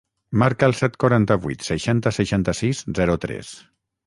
[0.43, 3.55] Marca el set, quaranta-vuit, seixanta, seixanta-sis, zero, tres.